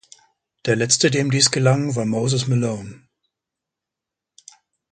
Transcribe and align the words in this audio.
Der 0.65 0.75
letzte 0.75 1.11
dem 1.11 1.29
dies 1.29 1.51
gelang 1.51 1.95
war 1.95 2.05
Moses 2.05 2.47
Malone. 2.47 3.07